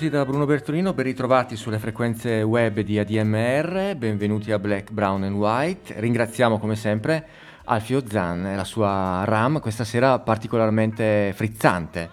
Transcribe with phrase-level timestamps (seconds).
[0.00, 5.24] Tutti da Bruno Bertolino, ben ritrovati sulle frequenze web di ADMR, benvenuti a Black, Brown
[5.24, 6.00] and White.
[6.00, 7.26] Ringraziamo come sempre
[7.64, 12.08] Alfio Zan e la sua RAM, questa sera particolarmente frizzante.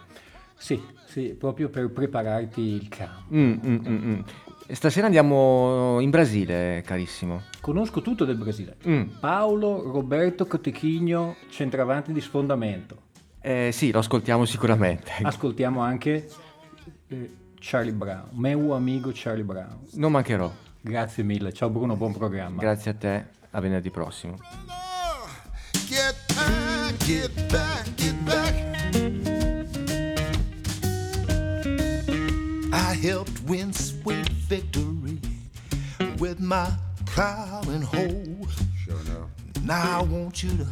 [0.58, 3.34] Sì, sì, proprio per prepararti il campo.
[3.34, 4.20] Mm, mm, mm, mm.
[4.68, 7.44] Stasera andiamo in Brasile, carissimo.
[7.62, 8.76] Conosco tutto del Brasile.
[8.86, 9.04] Mm.
[9.22, 13.04] Paolo Roberto Cotechigno, centravanti di sfondamento.
[13.40, 15.14] Eh, sì, lo ascoltiamo sicuramente.
[15.22, 16.28] Ascoltiamo anche
[17.08, 19.80] eh, Charlie Brown, meu amigo Charlie Brown.
[19.94, 20.52] Non mancherò.
[20.82, 22.62] Grazie mille, ciao Bruno, buon programma.
[22.62, 24.38] Grazie a te, a venerdì prossimo.
[25.90, 28.54] Get back, get back, get back.
[32.72, 35.20] I helped win sweet victory
[36.20, 36.68] with my
[37.06, 38.48] plow and hoe.
[38.84, 39.30] Sure enough.
[39.64, 40.66] Now I want you to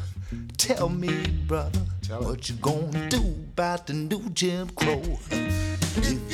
[0.57, 1.09] tell me,
[1.45, 5.01] brother, what you gonna do about the new Jim Crow.
[5.97, 6.24] If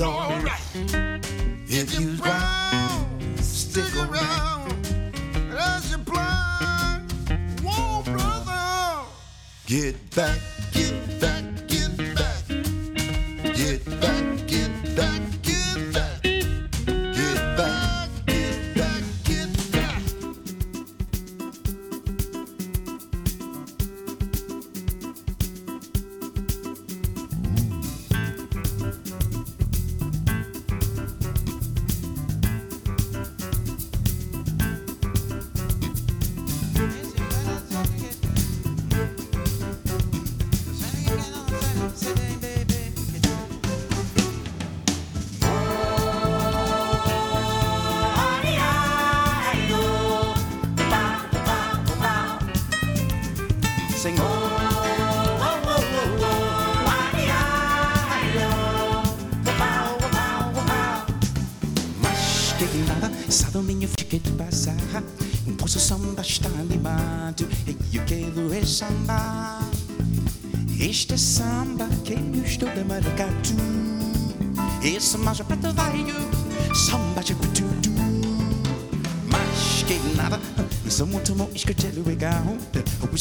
[0.00, 0.60] alright.
[0.76, 1.24] alright.
[1.66, 4.72] If you brown, stick around.
[5.56, 7.12] As you blind,
[7.62, 9.06] whoa, brother.
[9.66, 10.38] get back,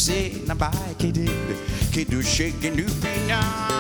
[0.04, 1.58] Você na bike dele
[1.94, 3.73] Que do shake no final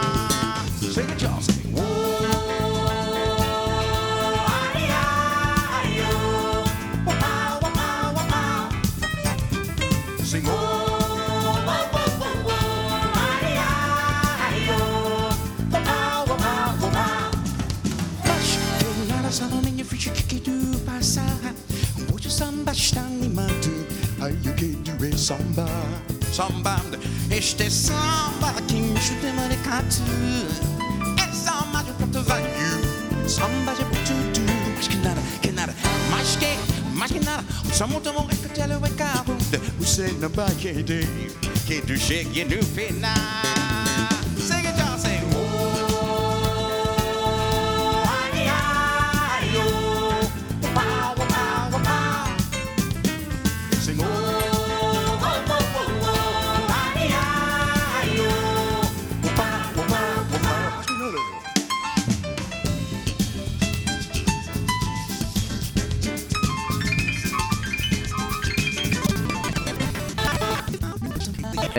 [30.01, 34.41] maricatu É samba de prato velho Samba de tudo
[34.75, 35.75] Mas que nada, que nada
[36.09, 36.57] Mas que,
[36.93, 37.43] mas que nada
[37.73, 39.35] Só muito bom é que te leva em carro
[39.79, 40.29] Você não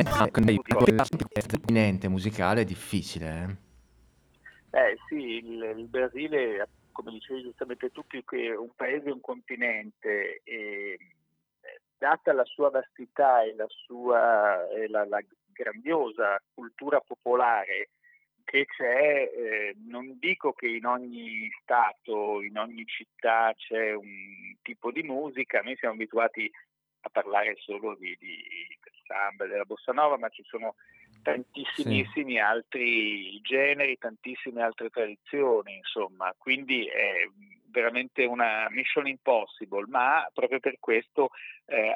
[0.04, 3.56] continente musicale è difficile.
[4.70, 9.12] Eh, eh sì, il, il, Brasile, come dicevi giustamente tu, più che un paese è
[9.12, 10.98] un continente e
[11.98, 15.22] data la sua vastità e la sua e la, la
[15.52, 17.90] grandiosa cultura popolare
[18.44, 24.92] che c'è, eh, non dico che in ogni stato, in ogni città c'è un tipo
[24.92, 26.50] di musica, noi siamo abituati
[27.04, 28.42] a parlare solo di, di
[28.82, 30.74] del samba, della bossa nova, ma ci sono
[31.22, 32.38] tantissimissimi sì.
[32.38, 37.28] altri generi, tantissime altre tradizioni, insomma, quindi è
[37.66, 41.30] veramente una mission impossible, ma proprio per questo
[41.64, 41.88] è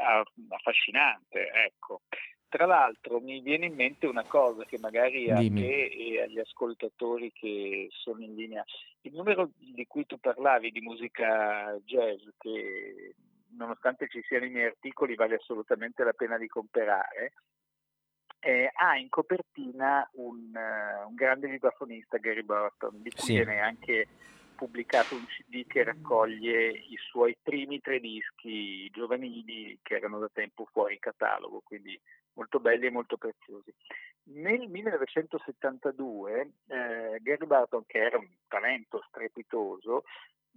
[0.51, 2.03] affascinante, ecco.
[2.49, 5.61] Tra l'altro mi viene in mente una cosa che magari a Dimmi.
[5.61, 8.65] te e agli ascoltatori che sono in linea,
[9.03, 13.15] il numero di cui tu parlavi di musica jazz, che
[13.57, 17.33] nonostante ci siano i miei articoli vale assolutamente la pena di comprare,
[18.41, 23.33] eh, ha in copertina un, uh, un, grande vibrafonista, Gary Burton, di cui sì.
[23.35, 24.07] viene anche
[24.55, 30.67] pubblicato un CD che raccoglie i suoi primi tre dischi giovanili che erano da tempo
[30.73, 31.99] fuori catalogo, quindi
[32.33, 33.73] molto belli e molto preziosi.
[34.31, 40.05] Nel 1972 eh, Gary Barton, che era un talento strepitoso,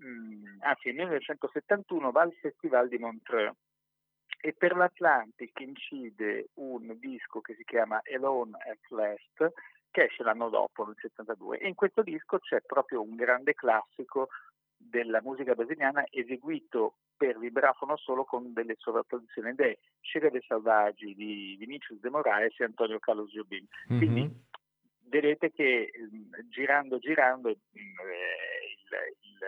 [0.02, 3.56] mh, mm, anzi nel 1971 va al Festival di Montreux
[4.40, 9.54] e per l'Atlantic incide un disco che si chiama Alone at Last
[9.92, 14.30] che esce l'anno dopo, nel 72 e in questo disco c'è proprio un grande classico
[14.78, 21.14] della musica brasiliana eseguito per vibrafono solo con delle sovrapposizioni ed è Scega dei Salvaggi
[21.14, 23.64] di Vinicius de Moraes e Antonio Carlos Jobim.
[23.92, 24.00] Mm-hmm.
[24.00, 24.46] Quindi
[25.04, 25.92] vedete che
[26.50, 28.90] girando girando eh, il,
[29.20, 29.40] il,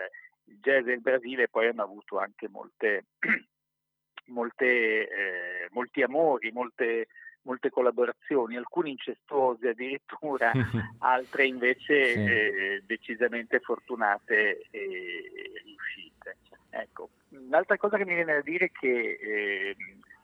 [0.46, 3.06] il, jazz del Brasile poi hanno avuto anche molte,
[4.26, 7.08] molte, eh, molti amori, molte,
[7.42, 10.52] molte collaborazioni, alcune incestuose addirittura,
[11.00, 12.18] altre invece sì.
[12.18, 15.30] eh, decisamente fortunate e
[15.64, 16.36] riuscite.
[16.70, 17.10] Ecco.
[17.48, 19.76] L'altra cosa che mi viene da dire è che eh,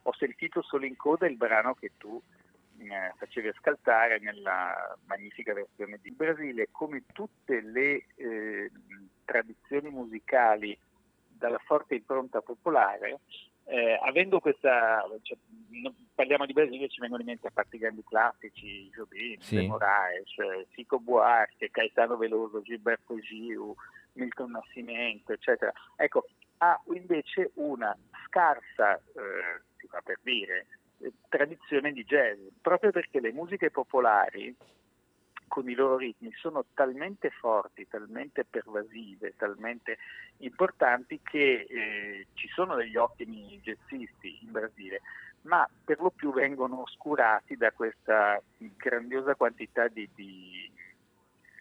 [0.03, 2.21] ho sentito solo in coda il brano che tu
[2.79, 8.71] eh, facevi ascoltare nella magnifica versione di Brasile, come tutte le eh,
[9.31, 10.77] tradizioni musicali
[11.29, 13.21] dalla forte impronta popolare,
[13.67, 15.39] eh, avendo questa, cioè,
[16.13, 19.67] parliamo di Brasile ci vengono in mente a parte grandi classici, Jobim, sì.
[19.67, 20.35] Moraes,
[20.71, 23.73] Fico Buarque, Caetano Veloso, Gilberto Giu,
[24.15, 25.73] Milton Nascimento, eccetera.
[25.95, 26.27] Ecco,
[26.59, 27.97] ha invece una
[28.27, 30.67] scarsa, eh, si fa per dire,
[31.29, 34.55] tradizione di jazz, proprio perché le musiche popolari
[35.51, 39.99] con i loro ritmi sono talmente forti, talmente pervasive, talmente
[40.39, 45.01] importanti che eh, ci sono degli ottimi jazzisti in Brasile,
[45.43, 50.71] ma per lo più vengono oscurati da questa grandiosa quantità di, di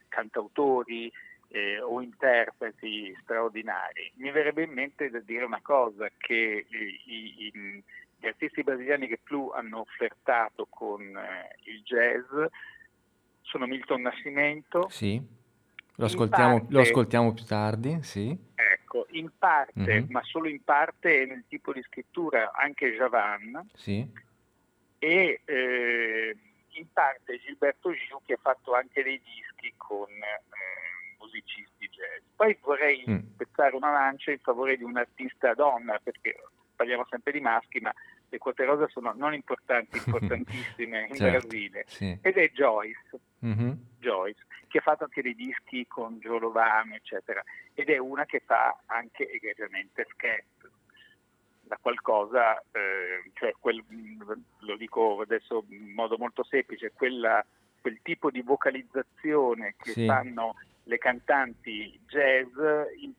[0.07, 1.11] cantautori,
[1.47, 4.11] eh, o interpreti straordinari.
[4.17, 7.83] Mi verrebbe in mente da dire una cosa, che i, i,
[8.19, 12.27] gli artisti brasiliani che più hanno flirtato con eh, il jazz
[13.49, 14.87] sono Milton Nascimento.
[14.89, 15.21] Sì,
[15.95, 18.37] lo ascoltiamo, parte, lo ascoltiamo più tardi, sì.
[18.55, 20.05] Ecco, in parte, mm-hmm.
[20.11, 23.67] ma solo in parte nel tipo di scrittura, anche Javan.
[23.73, 24.07] Sì.
[24.99, 26.37] E eh,
[26.69, 32.21] in parte Gilberto Giu che ha fatto anche dei dischi con eh, musicisti jazz.
[32.35, 33.17] Poi vorrei mm.
[33.33, 36.35] spezzare una lancia in favore di un'artista donna, perché
[36.75, 37.93] parliamo sempre di maschi, ma
[38.29, 42.17] le quote rosa sono non importanti, importantissime in certo, Brasile, sì.
[42.21, 43.71] ed è Joyce, mm-hmm.
[43.99, 47.43] Joyce, che ha fatto anche dei dischi con Lovano, eccetera,
[47.73, 50.69] ed è una che fa anche egregiamente scherzo
[51.61, 53.83] da qualcosa, eh, cioè quel,
[54.59, 57.45] lo dico adesso in modo molto semplice, quella,
[57.79, 60.05] quel tipo di vocalizzazione che sì.
[60.05, 62.51] fanno le cantanti jazz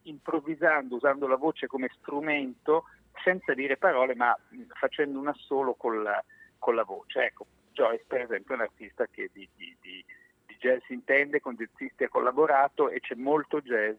[0.03, 2.87] improvvisando, usando la voce come strumento
[3.23, 4.37] senza dire parole ma
[4.79, 6.23] facendo un assolo con la,
[6.59, 7.25] con la voce.
[7.25, 10.05] Ecco, Joyce per esempio è un artista che di, di, di,
[10.47, 13.99] di jazz si intende, con jazzisti ha collaborato e c'è molto jazz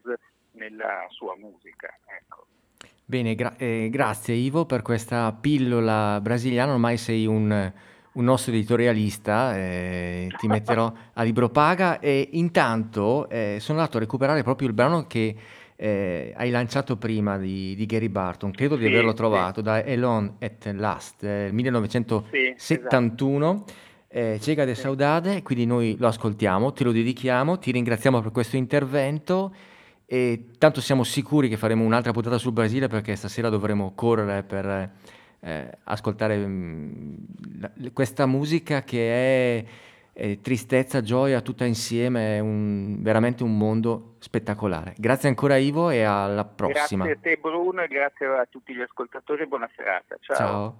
[0.52, 1.94] nella sua musica.
[2.06, 2.46] Ecco.
[3.06, 7.72] Bene, gra- eh, grazie Ivo per questa pillola brasiliana, ormai sei un,
[8.14, 14.02] un nostro editorialista, eh, ti metterò a libro paga e intanto eh, sono andato a
[14.02, 15.36] recuperare proprio il brano che
[15.82, 19.66] eh, hai lanciato prima di, di, Gary Barton, credo sì, di averlo trovato, sì.
[19.66, 23.74] da Elon at Last, eh, 1971, sì, esatto.
[24.08, 28.58] eh, Cega de Saudade, quindi noi lo ascoltiamo, te lo dedichiamo, ti ringraziamo per questo
[28.58, 29.56] intervento
[30.06, 34.92] e tanto siamo sicuri che faremo un'altra puntata sul Brasile perché stasera dovremo correre per
[35.40, 37.16] eh, ascoltare mh,
[37.60, 39.10] la, questa musica che
[39.58, 39.66] è
[40.14, 44.94] eh, tristezza, gioia, tutta insieme, è un, veramente un mondo spettacolare.
[44.98, 47.06] Grazie ancora Ivo e alla prossima.
[47.06, 50.18] Grazie a te Bruno e grazie a tutti gli ascoltatori buona serata.
[50.20, 50.38] Ciao.
[50.38, 50.80] Ciao.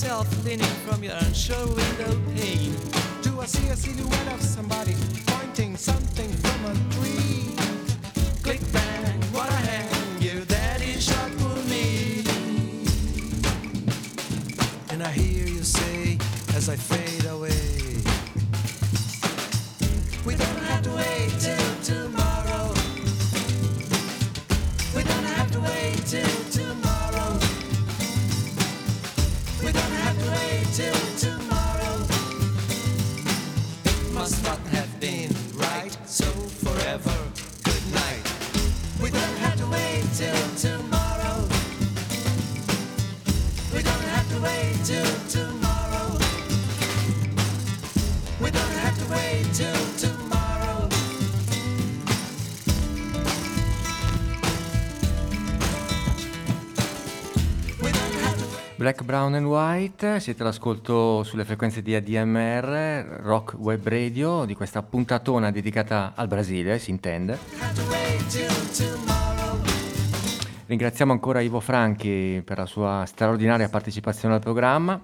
[0.00, 2.74] myself leaning from your unsure window pane.
[3.20, 4.94] Do I see a silhouette of somebody
[5.26, 6.39] pointing something
[59.80, 66.28] Light, siete all'ascolto sulle frequenze di ADMR, Rock Web Radio, di questa puntatona dedicata al
[66.28, 67.38] Brasile, si intende.
[70.66, 75.00] Ringraziamo ancora Ivo Franchi per la sua straordinaria partecipazione al programma.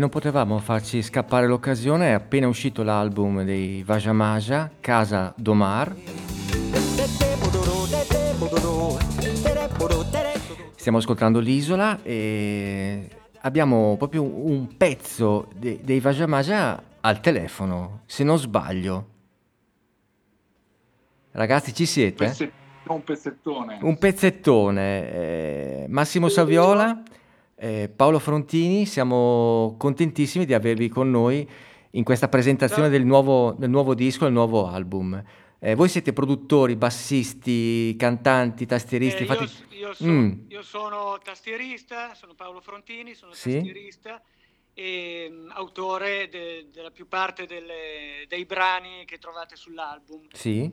[0.00, 5.94] Non potevamo farci scappare l'occasione, è appena uscito l'album dei Vajamaja, Casa Domar.
[10.74, 13.10] Stiamo ascoltando l'isola e
[13.42, 19.06] abbiamo proprio un pezzo de- dei Vajamaja al telefono, se non sbaglio.
[21.32, 22.24] Ragazzi, ci siete?
[22.86, 23.78] Un pezzettone.
[23.82, 25.12] Un pezzettone.
[25.12, 27.02] eh, Massimo Saviola,
[27.60, 31.46] eh, Paolo Frontini, siamo contentissimi di avervi con noi
[31.90, 35.22] in questa presentazione del nuovo, del nuovo disco, del nuovo album.
[35.58, 39.24] Eh, voi siete produttori, bassisti, cantanti, tastieristi.
[39.24, 43.52] Eh, fate- io, io sono, Mm, io sono tastierista, sono Paolo Frontini, sono Sì.
[43.52, 44.22] tastierista
[44.72, 50.28] e mm, autore de- della più parte delle- dei brani che trovate sull'album.
[50.32, 50.70] sì,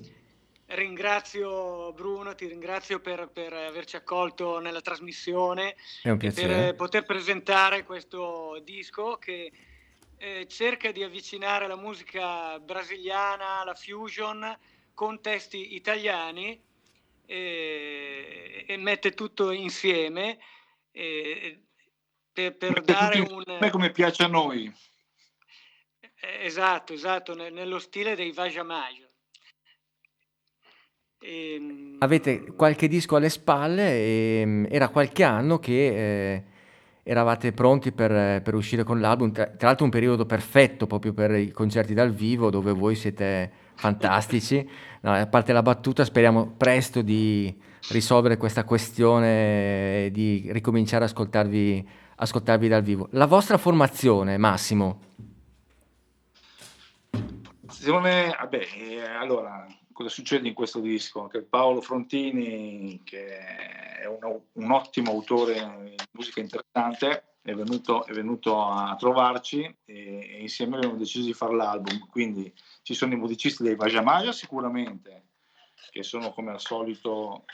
[0.70, 6.68] Ringrazio Bruno, ti ringrazio per, per averci accolto nella trasmissione è un e per piacere.
[6.68, 9.50] eh, poter presentare questo disco che
[10.18, 14.58] eh, cerca di avvicinare la musica brasiliana, la fusion,
[14.94, 16.62] con testi italiani
[17.26, 20.38] e, e mette tutto insieme
[20.92, 21.62] eh,
[22.34, 23.70] per, per dare un...
[23.70, 24.66] come piace a noi.
[26.20, 29.07] Eh, Esatto, esatto, ne- nello stile dei Vajamaja.
[31.20, 35.88] Ehm, Avete qualche disco alle spalle e mm, era qualche anno che
[36.34, 36.44] eh,
[37.04, 41.32] eravate pronti per, per uscire con l'album, tra, tra l'altro un periodo perfetto proprio per
[41.32, 44.68] i concerti dal vivo dove voi siete fantastici.
[45.00, 47.56] No, a parte la battuta, speriamo presto di
[47.92, 53.08] risolvere questa questione e di ricominciare ad ascoltarvi, ascoltarvi dal vivo.
[53.12, 55.00] La vostra formazione, Massimo,
[57.70, 59.66] Secondo me, vabbè, eh, allora,
[59.98, 61.26] cosa succede in questo disco?
[61.26, 65.56] Che Paolo Frontini, che è un, un ottimo autore
[65.86, 71.34] di musica interessante, è venuto, è venuto a trovarci e, e insieme abbiamo deciso di
[71.34, 72.08] fare l'album.
[72.10, 75.30] Quindi ci sono i musicisti dei Vajamaja sicuramente,
[75.90, 77.46] che sono come al solito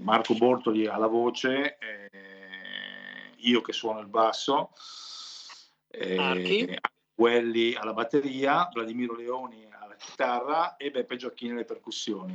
[0.00, 4.70] Marco Bortoli alla voce, eh, io che suono il basso,
[5.90, 6.78] eh, Archi.
[7.20, 12.32] Quelli alla batteria, Vladimiro Leoni alla chitarra e Beppe Gioacchini alle percussioni.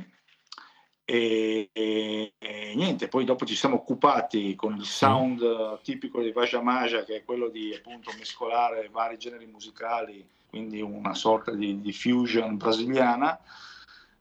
[1.04, 6.60] E, e- e niente, poi dopo ci siamo occupati con il sound tipico di Vaja
[6.60, 11.92] Maja, che è quello di appunto mescolare vari generi musicali, quindi una sorta di, di
[11.92, 13.40] fusion brasiliana.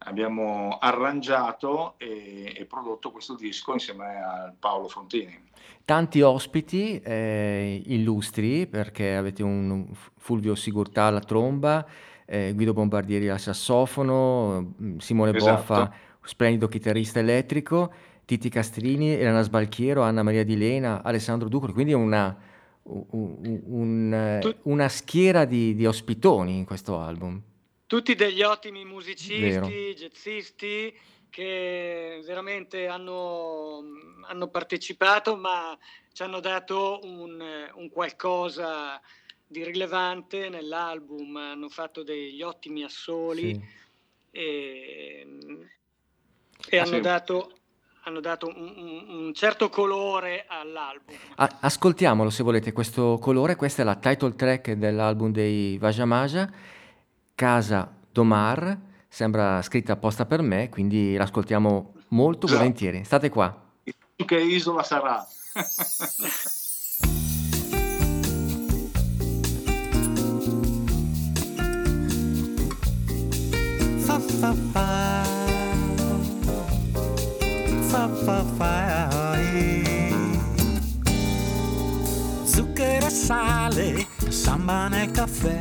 [0.08, 5.38] Abbiamo arrangiato e, e prodotto questo disco insieme a Paolo Frontini.
[5.84, 9.88] tanti ospiti eh, illustri perché avete un
[10.18, 11.86] Fulvio Sigurtà alla tromba,
[12.26, 15.56] eh, Guido Bombardieri al sassofono, mm, Simone Esatto.
[15.74, 15.92] Boffa,
[16.24, 17.92] splendido chitarrista elettrico,
[18.26, 22.36] Titi Castrini, Elena Sbalchiero, Anna Maria Di Lena, Alessandro Ducro, quindi una,
[22.84, 27.40] un- un- una schiera di, di ospitoni in questo album.
[27.88, 29.68] Tutti degli ottimi musicisti, Vero.
[29.68, 30.98] jazzisti
[31.30, 33.84] che veramente hanno,
[34.28, 35.78] hanno partecipato ma
[36.14, 37.44] ci hanno dato un,
[37.74, 39.00] un qualcosa
[39.46, 43.62] di rilevante nell'album, hanno fatto degli ottimi assoli Sì.
[44.32, 45.28] e,
[46.70, 47.02] e Ah, hanno sì.
[47.02, 47.52] dato,
[48.04, 51.16] hanno dato un, un- certo colore all'album.
[51.36, 56.50] Ascoltiamolo se volete questo colore, questa è la title track dell'album dei Vajamaja,
[57.36, 62.60] Casa Domar, sembra scritta apposta per me, quindi l'ascoltiamo molto Esatto.
[62.62, 63.04] volentieri.
[63.04, 63.54] State qua.
[64.16, 65.28] Che isola sarà?
[74.06, 75.24] fa fa fa
[77.90, 79.10] fa fa fa
[82.46, 85.60] zucchero e sale samba nel caffè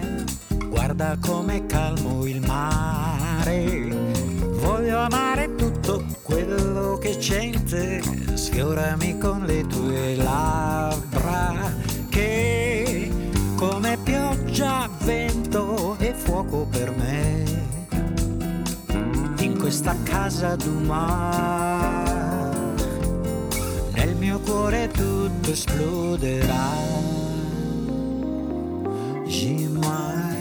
[0.75, 3.89] guarda come calmo il mare
[4.61, 8.03] voglio amare tutto quello che c'è in te
[8.35, 11.73] sfiorami con le tue labbra
[12.09, 13.09] che
[13.55, 17.45] come pioggia vento e fuoco per me
[19.39, 22.05] in questa casa d'umar
[24.45, 26.73] cuore tutto esploderà.
[29.27, 30.34] Jamais.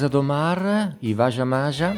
[0.00, 1.92] Casa d'Omar, Ivaja Maja.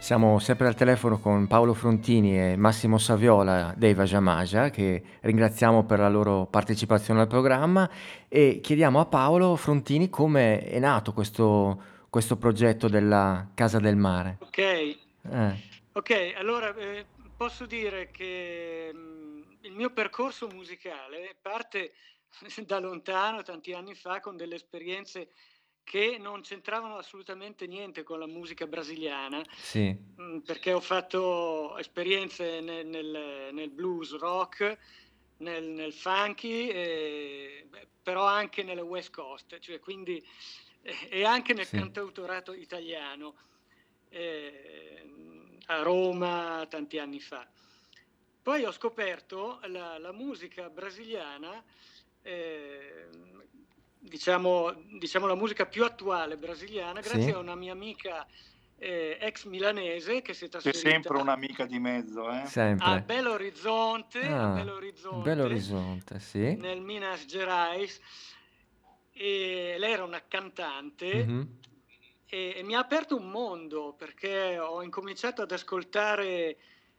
[0.00, 6.00] Siamo sempre al telefono con Paolo Frontini e Massimo Saviola dei Vajamaja che ringraziamo per
[6.00, 7.88] la loro partecipazione al programma
[8.26, 14.38] e chiediamo a Paolo Frontini come è nato questo, questo progetto della Casa del Mare.
[14.40, 14.96] Ok, Eh,
[15.92, 21.92] ok, allora eh, posso dire che mh, il mio percorso musicale parte
[22.66, 25.30] da lontano, tanti anni fa, con delle esperienze
[25.82, 32.60] che non c'entravano assolutamente niente con la musica brasiliana, sì, mh, perché ho fatto esperienze
[32.60, 34.78] nel, nel- nel blues rock,
[35.38, 40.24] nel, nel funky, e, beh, però anche nella West Coast, cioè quindi,
[40.82, 41.76] eh, e anche nel Sì.
[41.76, 43.36] cantautorato italiano
[44.08, 45.02] eh,
[45.66, 47.48] a Roma tanti anni fa.
[48.42, 51.64] Poi ho scoperto la, la musica brasiliana,
[52.26, 53.08] eh,
[53.98, 57.30] diciamo, diciamo la musica più attuale brasiliana, grazie Sì.
[57.30, 58.26] a una mia amica
[58.78, 62.38] eh, ex milanese che si è C'è trasferita sempre un'amica di mezzo, eh?
[62.40, 63.02] a sempre.
[63.02, 66.54] Belo Horizonte, a Ah, Belo Horizonte, Bello Orizzonte, sì.
[66.56, 68.00] nel Minas Gerais,
[69.12, 71.58] e lei era una cantante Mhm.
[72.26, 76.56] e, e mi ha aperto un mondo perché ho incominciato ad ascoltare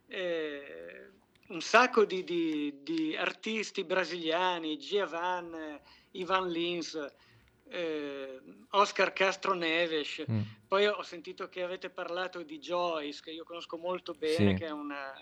[0.07, 1.09] eh,
[1.47, 5.79] un sacco di, di- di artisti brasiliani, Giavan,
[6.11, 6.95] Ivan Lins,
[7.69, 10.23] eh, Oscar Castro Neves.
[10.29, 10.39] Mm.
[10.67, 14.55] Poi ho sentito che avete parlato di Joyce, che io conosco molto bene, Sì.
[14.55, 15.13] che è una,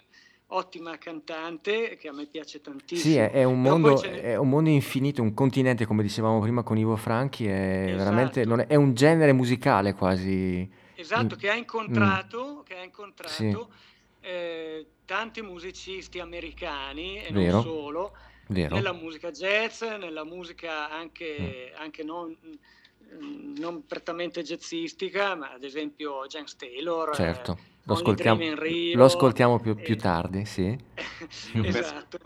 [0.47, 3.13] ottima cantante che a me piace tantissimo.
[3.13, 6.63] Sì, è, è un mondo, n'è- è un mondo infinito, un continente, come dicevamo prima
[6.63, 8.55] con Ivo Franchi, è veramente, Esatto.
[8.55, 10.69] non è, un genere musicale quasi.
[10.95, 13.71] Esatto, che ha Mm, incontrato, che ha sì, incontrato
[14.23, 17.51] eh, tanti musicisti americani e Vero.
[17.53, 18.15] non solo,
[18.47, 18.73] vero.
[18.75, 22.53] nella musica jazz, nella musica anche, anche non, mm,
[23.19, 28.97] non prettamente jazzistica, ma ad esempio James Taylor, eh, Certo, lo Only Dream ascoltiamo, Rio.
[28.97, 30.78] lo ascoltiamo più, più eh, tardi, sì.
[31.63, 32.17] Esatto.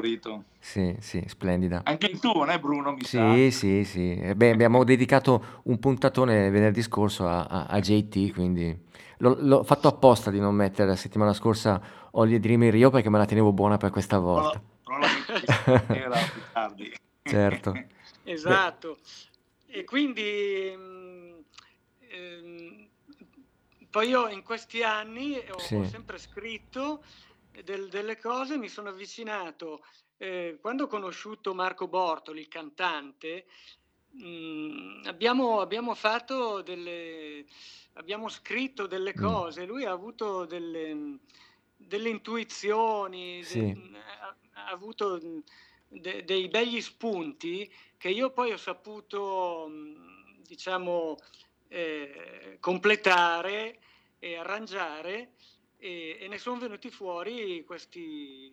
[0.60, 1.82] Sì, sì, splendida.
[1.86, 3.34] Anche il tuo, né Bruno, mi sa?
[3.34, 4.15] Sì, sì, sì.
[4.19, 8.78] Eh, Beh, abbiamo dedicato un puntatone venerdì scorso a, a- a JT, quindi
[9.19, 13.10] l'ho, l'ho fatto apposta di non mettere la settimana scorsa Ollie Dream in Rio perché
[13.10, 14.62] me la tenevo buona per questa volta.
[14.84, 16.91] però la metti era più tardi.
[17.23, 17.71] Certo.
[17.71, 17.88] Beh,
[18.23, 18.97] Esatto.
[19.69, 21.39] E quindi mm,
[21.99, 22.89] ehm,
[23.89, 27.03] poi io in questi anni ho, ho sì, sempre scritto
[27.63, 29.84] del- delle cose, mi sono avvicinato.
[30.19, 33.45] eh, quando ho conosciuto Marco Bortoli, il cantante,
[34.23, 37.45] mm, abbiamo, abbiamo fatto delle,
[37.93, 39.65] abbiamo scritto delle mm, cose.
[39.65, 41.19] Lui ha avuto delle,
[41.75, 43.73] delle intuizioni, de- sì,
[44.21, 45.39] ha, ha avuto mm,
[45.88, 51.15] de- dei begli spunti che io poi ho saputo, mh, diciamo,
[51.69, 53.80] eh, completare
[54.19, 55.32] e arrangiare
[55.78, 58.52] e, e ne sono venuti fuori questi,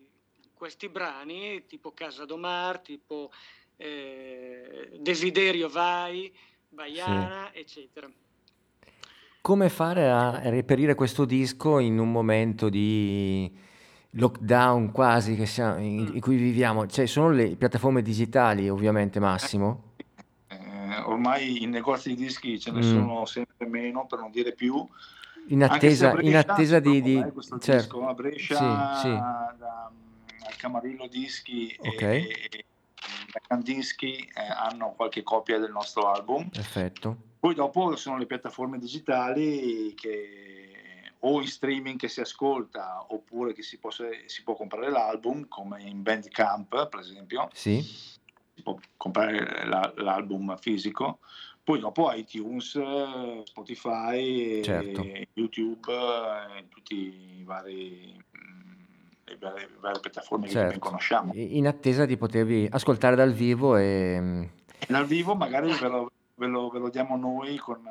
[0.53, 3.31] questi brani tipo Casa Domar, tipo
[3.77, 6.53] eh, Desiderio Vai, sì.
[6.69, 8.11] Baiana, eccetera.
[9.41, 13.51] Come fare a reperire questo disco in un momento di
[14.17, 16.15] lockdown quasi siamo- in, Mm.
[16.15, 16.87] in cui viviamo?
[16.87, 19.93] Cioè, sono le piattaforme digitali, ovviamente, Massimo.
[20.47, 22.81] Eh, ormai i negozi di dischi ce ne Mm.
[22.81, 24.85] sono sempre meno, per non dire più.
[25.49, 27.23] In attesa, in Brescia attesa si di, di-
[27.59, 29.91] certo, disco, a Brescia sì, sì, da-
[30.47, 32.65] al Camarillo Dischi ok, e, e
[33.31, 36.49] da Candischi eh, hanno qualche copia del nostro album.
[36.49, 40.64] perfetto, Poi dopo sono le piattaforme digitali che
[41.27, 45.81] o in streaming che si ascolta oppure che si, possa- si può comprare l'album come
[45.81, 51.19] in Bandcamp per esempio, sì, si può comprare la- l'album fisico.
[51.63, 56.95] Poi dopo iTunes, eh, Spotify, certo, e YouTube, eh, tutti
[57.39, 58.71] i vari, mm,
[59.23, 61.33] le varie, varie piattaforme che certo, conosciamo.
[61.33, 64.49] I- in attesa di potervi ascoltare dal vivo e...
[64.77, 67.81] E dal vivo magari ve lo, ve lo- ve lo diamo noi con,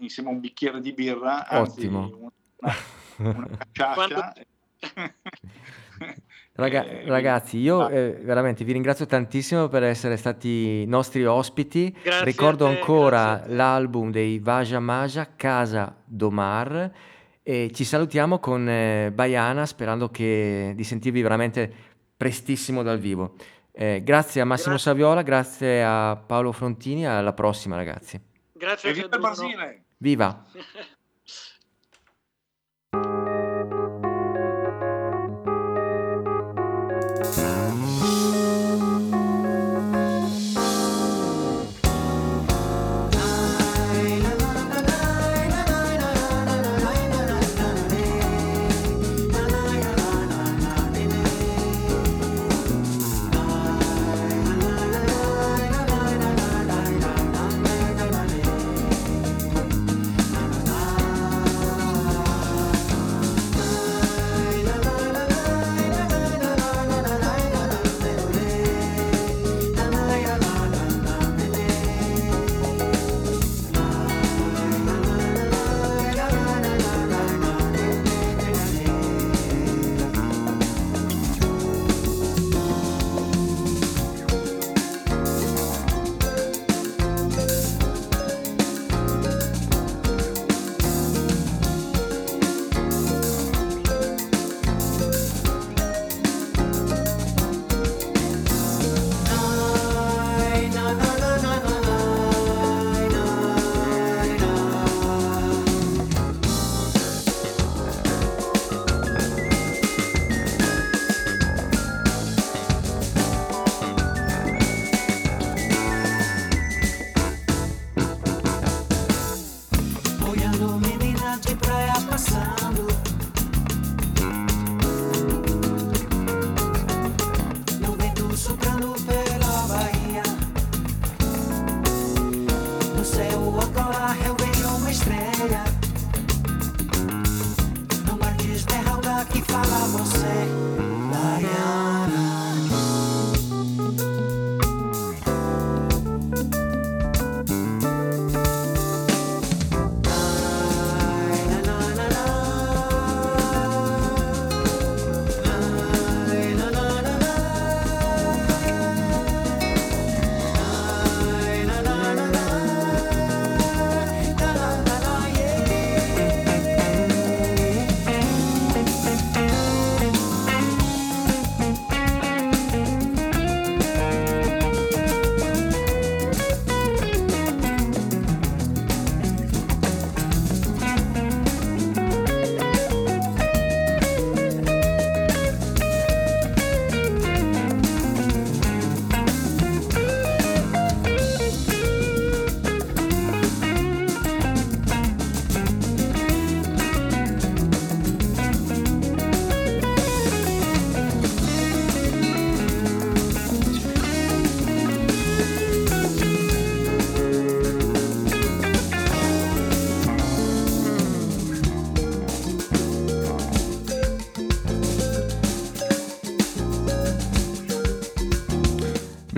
[0.00, 2.32] eh, con- insieme a un bicchiere di birra, anzi Ottimo.
[2.56, 2.74] una,
[3.16, 3.48] una
[3.94, 4.32] Quando, cacciascia.
[6.52, 11.90] Raga- Eh, ragazzi, io eh, veramente vi ringrazio tantissimo per essere stati nostri ospiti.
[12.02, 16.90] grazie Ricordo te, ancora l'album dei Vaja Maja, Casa Domar,
[17.42, 21.72] e ci salutiamo con eh, Baiana, sperando che- di sentirvi veramente
[22.16, 23.34] prestissimo dal vivo.
[23.72, 28.20] Eh, grazie a Massimo Grazie, Saviola, grazie a Paolo Frontini, alla prossima ragazzi.
[28.52, 29.20] grazie e a te viva il.
[29.22, 29.84] Brasile!
[30.00, 30.44] Viva!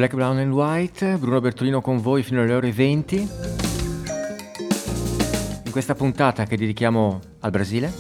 [0.03, 3.29] Black, Brown and White, Bruno Bertolino con voi fino alle ore 20.
[5.65, 7.93] In questa puntata che dedichiamo al Brasile.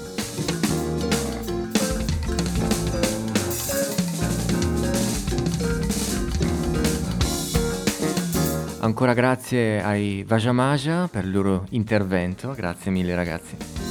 [8.80, 13.81] Ancora grazie ai Vajamaja per il loro intervento, grazie mille ragazzi.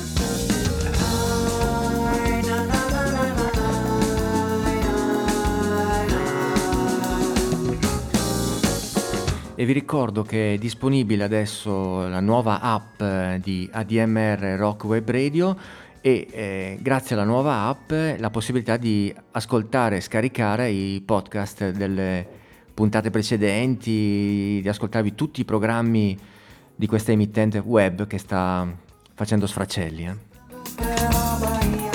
[9.62, 15.08] E vi ricordo che è disponibile adesso la nuova app eh, di ADMR Rock Web
[15.12, 15.56] Radio
[16.02, 22.26] e eh, grazie alla nuova app la possibilità di ascoltare e scaricare i podcast delle
[22.74, 26.18] puntate precedenti, di ascoltarvi tutti i programmi
[26.76, 28.68] di questa emittente web che sta
[29.14, 30.06] facendo sfracelli.
[30.08, 31.91] Eh.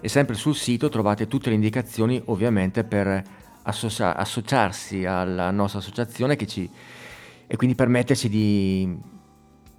[0.00, 3.22] E sempre sul sito trovate tutte le indicazioni ovviamente per
[3.62, 6.68] associa- associarsi alla nostra associazione ci,
[7.46, 8.96] e quindi permetterci di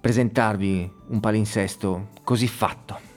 [0.00, 3.08] presentarvi un palinsesto così fatto.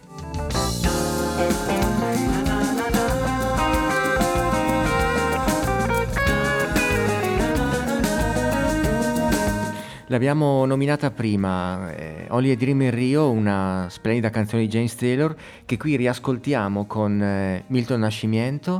[10.13, 15.35] L'abbiamo nominata prima, eh, Only a Dream in Rio, una splendida canzone di James Taylor
[15.65, 18.79] che qui riascoltiamo con eh, Milton Nascimento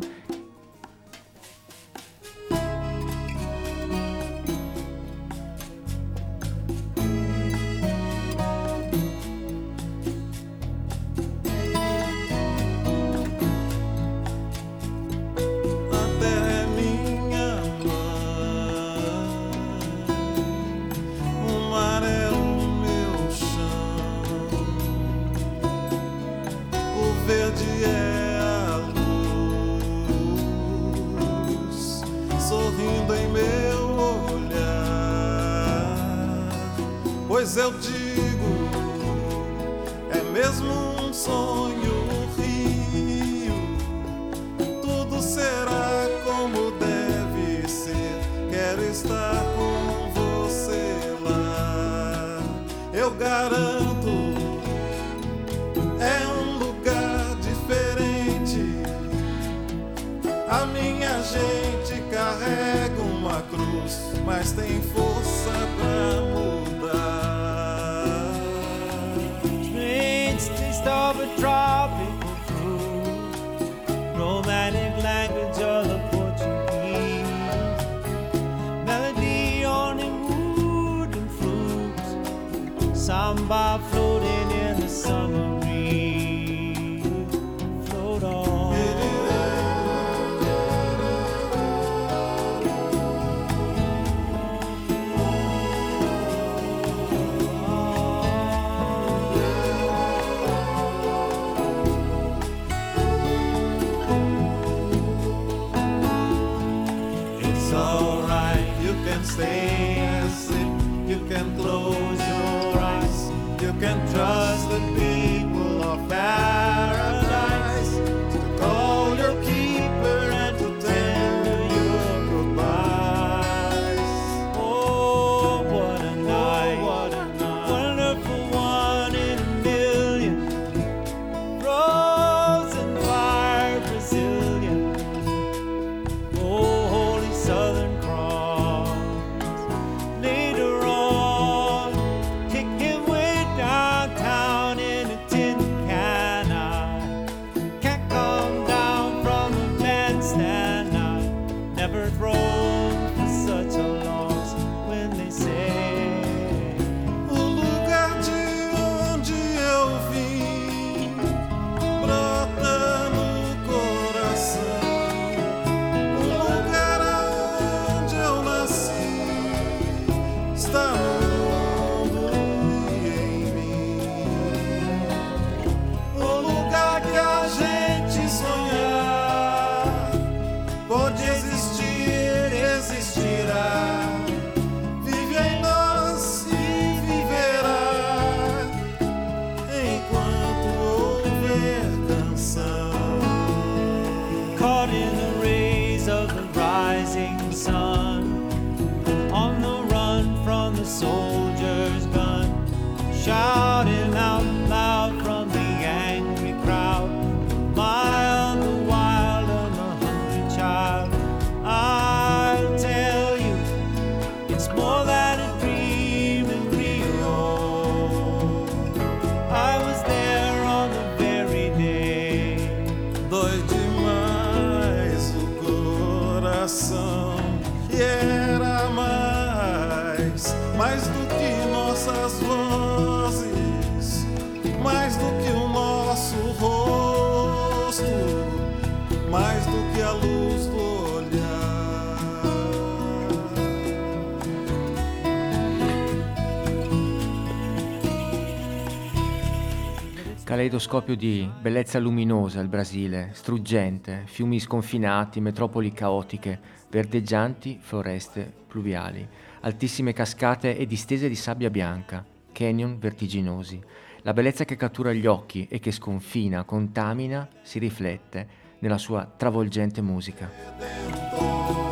[250.53, 256.59] caleidoscopio di bellezza luminosa il Brasile, struggente, fiumi sconfinati, metropoli caotiche,
[256.91, 259.27] verdeggianti foreste pluviali,
[259.61, 263.81] altissime cascate e distese di sabbia bianca, canyon vertiginosi.
[264.21, 268.47] La bellezza che cattura gli occhi e che sconfina, contamina, si riflette
[268.77, 271.82] nella sua travolgente musica.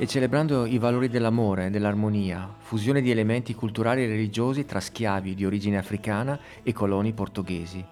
[0.00, 5.44] E celebrando i valori dell'amore, dell'armonia, fusione di elementi culturali e religiosi tra schiavi di
[5.44, 7.84] origine africana e coloni portoghesi.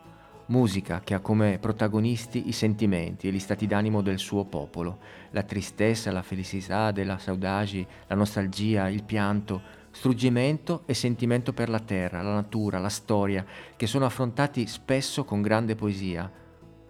[0.46, 4.98] Musica che ha come protagonisti i sentimenti e gli stati d'animo del suo popolo,
[5.30, 11.80] la tristezza, la felicità, la saudade, la nostalgia, il pianto, struggimento e sentimento per la
[11.80, 13.44] terra, la natura, la storia,
[13.74, 16.30] che sono affrontati spesso con grande poesia,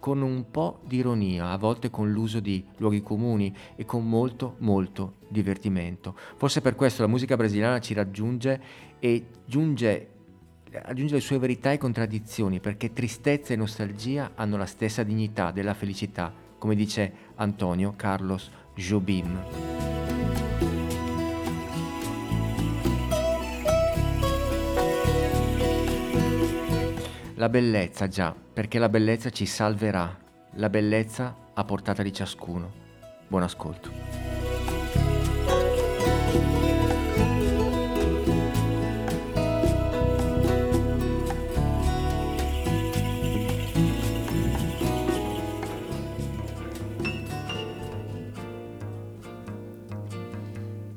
[0.07, 4.55] con un po' di ironia, a volte con l'uso di luoghi comuni e con molto,
[4.59, 6.15] molto divertimento.
[6.37, 8.61] Forse per questo la musica brasiliana ci raggiunge
[8.99, 10.07] e giunge,
[10.81, 15.73] aggiunge le sue verità e contraddizioni, perché tristezza e nostalgia hanno la stessa dignità della
[15.73, 19.43] felicità, come dice Antonio Carlos Jobim.
[27.35, 30.17] La bellezza, già, perché la bellezza ci salverà,
[30.53, 32.71] la bellezza a portata di ciascuno.
[33.27, 33.91] Buon ascolto.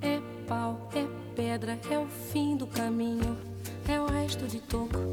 [0.00, 0.18] É
[1.36, 3.36] pedra, é o fim do caminho.
[3.86, 5.10] É o resto de toco,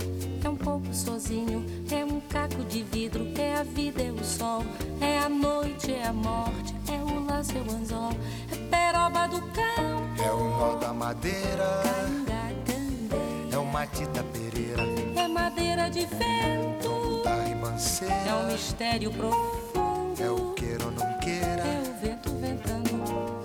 [0.93, 1.65] sozinho.
[1.91, 4.63] É um caco de vidro, é a vida, é o sol.
[5.01, 8.11] É a noite, é a morte, é o laço, é o anzol.
[8.51, 11.81] É peroba do cão, É o nó da madeira,
[12.65, 14.83] canga, é o matita pereira,
[15.15, 20.21] É madeira de vento, da é um ribanceira, mistério profundo.
[20.23, 22.89] é o queira ou não queira, É o vento ventando,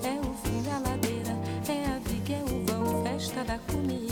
[0.03, 1.36] é o fim da ladeira,
[1.68, 4.12] é a viga, é o vão, festa da comida.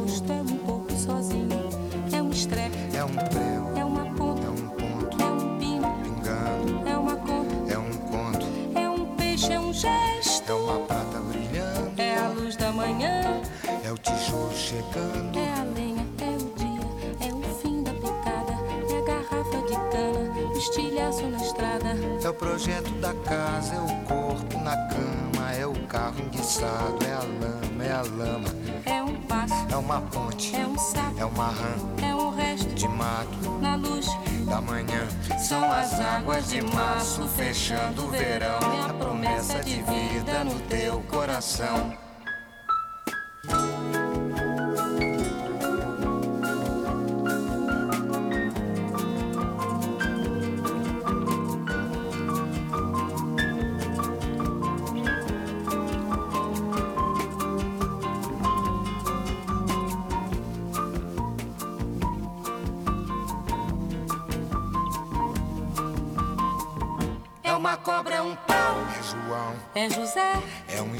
[14.81, 18.53] é a lenha, é o dia, é o fim da picada.
[18.89, 21.89] É a garrafa de cana, o estilhaço na estrada.
[22.23, 27.13] É o projeto da casa, é o corpo na cama, é o carro enguiçado, é
[27.13, 28.49] a lama, é a lama,
[28.85, 32.73] É um passo, é uma ponte, é um sapo, é uma rã é um resto
[32.73, 34.07] de mato na luz.
[34.47, 35.07] da manhã.
[35.39, 41.01] São as águas de março fechando o verão, é a promessa de vida no teu
[41.03, 41.93] coração.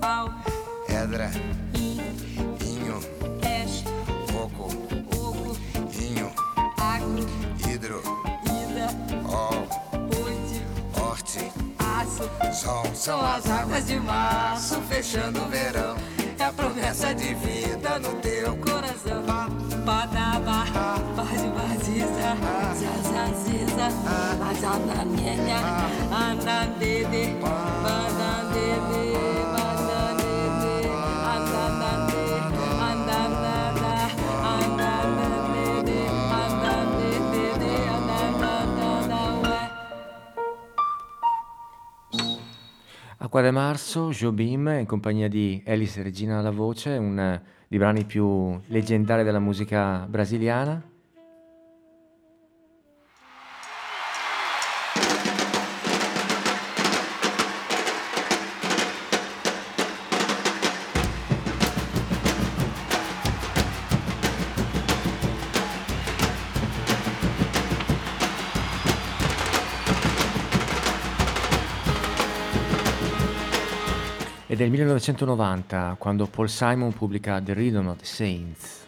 [0.00, 0.30] Pau,
[0.88, 1.30] Edra,
[1.74, 2.04] inho,
[2.64, 3.00] inho,
[3.40, 3.84] peixe,
[4.32, 4.68] coco,
[5.14, 5.56] oco,
[6.00, 6.30] inho,
[6.78, 7.26] agro,
[7.68, 8.02] hidro,
[8.44, 8.88] ida,
[9.28, 9.50] ó,
[9.92, 10.62] ponte,
[11.00, 12.28] horte, aço.
[12.52, 12.84] sol.
[12.94, 15.96] São as águas de março fechando o verão,
[16.38, 19.22] é a promessa de vida no teu coração.
[19.84, 20.64] Badaba,
[21.16, 22.36] bade badiza,
[22.74, 23.88] zazaziza,
[24.38, 25.60] bazananenha,
[26.12, 27.34] andandede,
[27.82, 29.37] bandandede,
[43.28, 48.58] Acqua de Marzo, Jobim in compagnia di Alice Regina alla voce, uno dei brani più
[48.68, 50.82] leggendari della musica brasiliana.
[74.68, 78.84] Del 1990, quando Paul Simon pubblica The Rhythm of the Saints.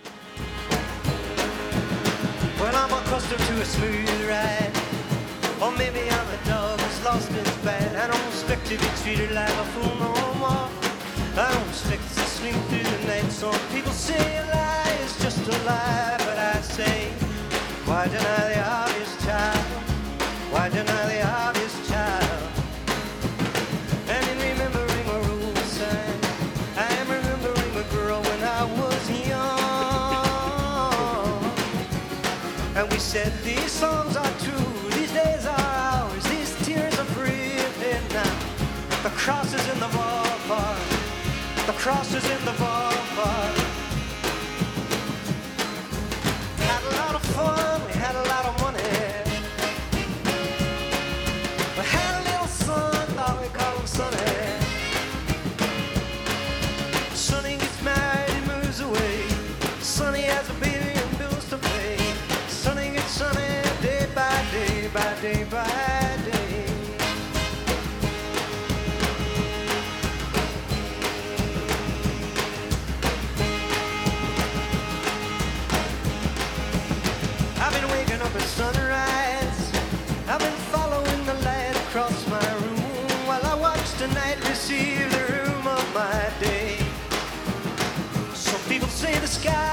[2.60, 4.72] Well, I'm accustomed to a smooth ride.
[5.60, 7.96] Or maybe I'm a dog who's lost his bad.
[7.96, 10.68] I don't expect to be treated like a fool no more.
[11.36, 13.32] I don't expect to sleep through the night.
[13.32, 17.08] Some people say a lie is just a lie, but I say,
[17.86, 19.79] why deny the obvious child?
[33.10, 38.38] Said these songs are true, these days are ours, these tears are breathing now.
[39.02, 43.59] The cross is in the ballpark, the cross is in the ballpark.
[64.92, 65.64] By day by
[66.24, 66.64] day.
[77.56, 79.72] I've been waking up at sunrise.
[80.26, 85.24] I've been following the light across my room while I watch the night receive the
[85.32, 86.78] room of my day.
[88.34, 89.69] Some people say the sky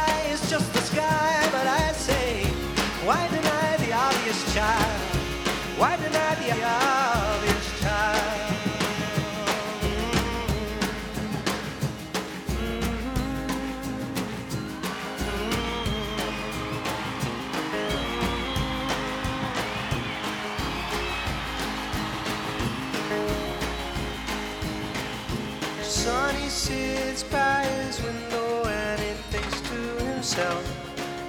[27.17, 30.63] sits by his window and he thinks to himself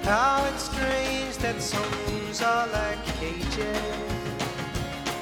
[0.03, 3.81] how it's strange that some rooms are like cages.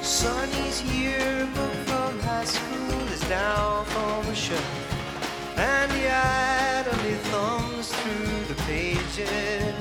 [0.02, 8.54] Sonny's yearbook from high school is down from a shelf and he idly thumbs through
[8.54, 9.74] the pages.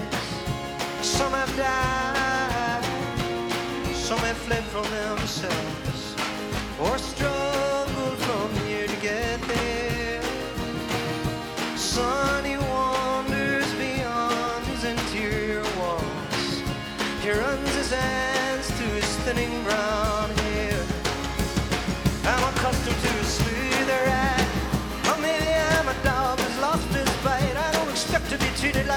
[1.01, 2.83] Some have died,
[3.93, 6.15] some have fled from themselves
[6.79, 7.36] or struggled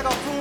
[0.03, 0.40] to be treated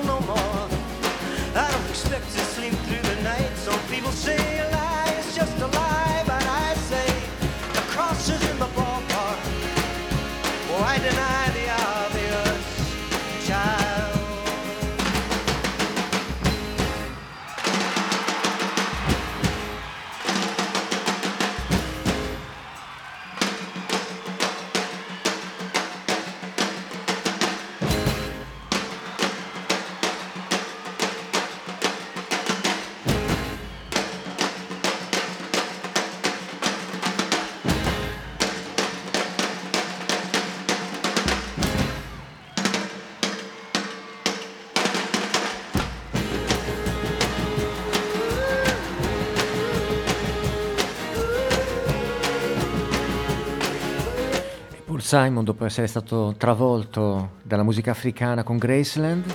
[55.10, 59.26] Simon, dopo essere stato travolto dalla musica africana con Graceland,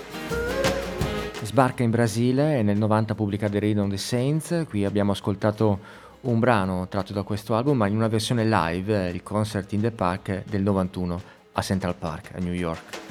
[1.43, 4.67] sbarca in Brasile e nel 90 pubblica The Rhythm of the Saints.
[4.69, 5.81] Qui abbiamo ascoltato
[6.21, 9.91] un brano tratto da questo album, ma in una versione live, il Concert in the
[9.91, 11.21] Park del 91
[11.55, 13.04] a Central Park, a New York.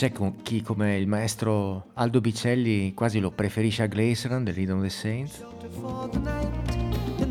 [0.00, 4.84] C'è chi come il maestro Aldo Bicelli quasi lo preferisce a Glaceran del Rhythm of
[4.84, 5.44] the Saints.
[7.18, 7.26] the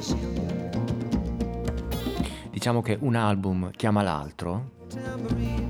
[0.00, 0.70] the.
[2.48, 4.70] Diciamo che un album chiama l'altro.
[4.88, 5.68] Tambourine,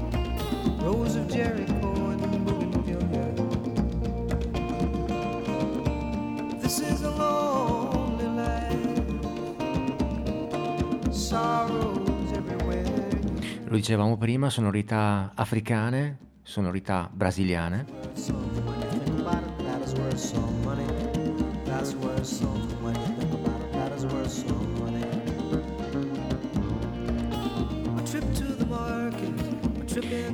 [13.70, 17.86] Lo dicevamo prima, sonorità africane, sonorità brasiliane.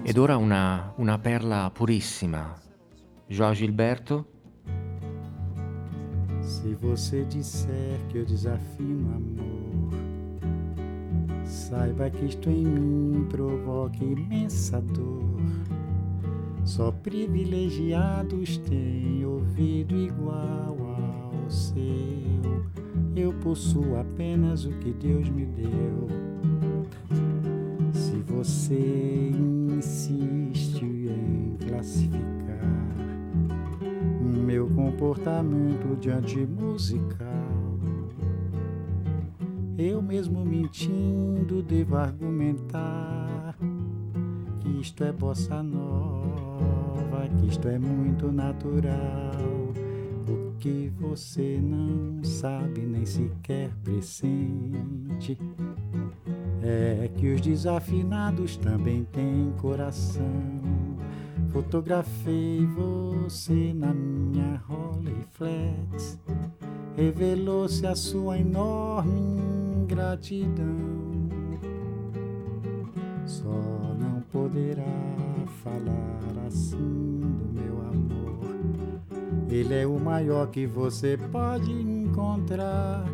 [0.02, 2.58] Ed ora una, una perla purissima.
[3.26, 4.32] João Gilberto,
[6.40, 9.55] Se você disser que eu desafio amor,
[11.68, 15.40] saiba que isto em mim provoca imensa dor.
[16.64, 22.64] Só privilegiados têm ouvido igual ao seu.
[23.16, 26.06] Eu possuo apenas o que Deus me deu.
[27.92, 29.32] Se você
[29.76, 32.36] insiste em classificar
[34.22, 37.25] meu comportamento diante musical.
[39.78, 43.54] Eu mesmo mentindo devo argumentar
[44.60, 49.36] que isto é bossa nova, que isto é muito natural.
[50.26, 55.38] O que você não sabe nem sequer pressente
[56.62, 60.24] é que os desafinados também têm coração.
[61.50, 66.18] Fotografei você na minha Rolleiflex.
[66.96, 69.55] Revelou-se a sua enorme
[69.86, 70.76] ingratidão.
[73.24, 74.84] Só não poderá
[75.62, 79.48] falar assim do meu amor.
[79.48, 83.04] Ele é o maior que você pode encontrar.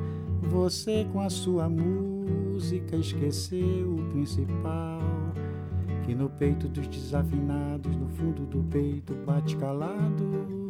[0.51, 5.01] Você com a sua música esqueceu o principal
[6.05, 10.62] que no peito dos desafinados, no fundo do peito bate calado.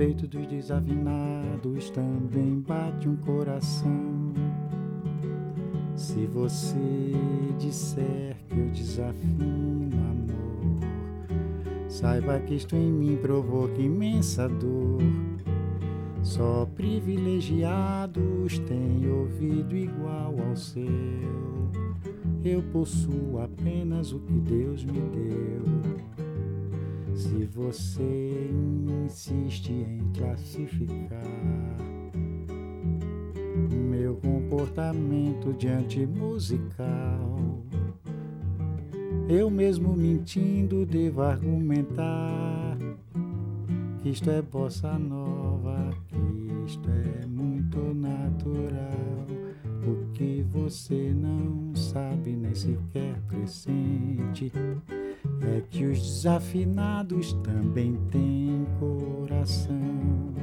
[0.00, 4.32] Peito dos desafinados também bate um coração.
[5.94, 7.12] Se você
[7.58, 10.80] disser que eu desafino amor,
[11.86, 15.02] saiba que isto em mim provoca imensa dor.
[16.22, 20.86] Só privilegiados têm ouvido igual ao seu.
[22.42, 25.89] Eu possuo apenas o que Deus me deu.
[27.20, 28.50] Se você
[29.04, 31.22] insiste em classificar
[33.90, 37.62] meu comportamento diante musical,
[39.28, 42.78] eu mesmo mentindo devo argumentar
[43.98, 46.16] que isto é bossa nova, que
[46.66, 49.26] isto é muito natural.
[49.86, 54.50] O que você não sabe nem sequer pressente
[55.42, 60.34] é que os desafinados também têm coração.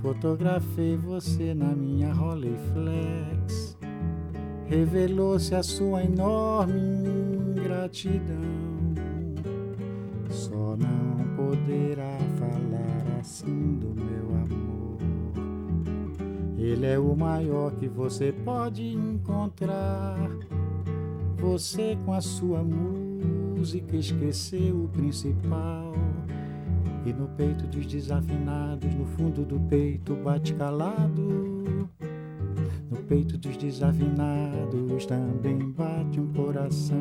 [0.00, 3.76] Fotografei você na minha Rolleiflex.
[4.66, 6.80] Revelou-se a sua enorme
[7.58, 8.36] ingratidão.
[10.30, 14.98] Só não poderá falar assim do meu amor.
[16.58, 20.18] Ele é o maior que você pode encontrar.
[21.38, 23.03] Você com a sua música
[23.72, 25.94] esqueceu o principal.
[27.06, 31.88] E no peito dos desafinados, no fundo do peito bate calado.
[32.90, 36.98] No peito dos desafinados também bate um coração.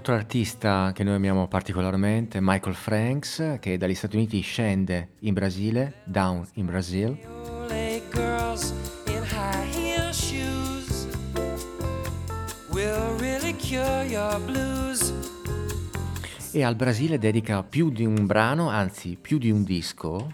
[0.00, 6.00] Altro artista che noi amiamo particolarmente, Michael Franks, che dagli Stati Uniti scende in Brasile,
[6.04, 7.18] down in Brazil,
[16.50, 20.32] e al Brasile dedica più di un brano, anzi più di un disco,